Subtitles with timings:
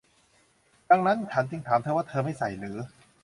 [0.89, 2.79] ดังนั้นฉันจึงถามเธอว่า- เธอไม่ใส่เหรอ?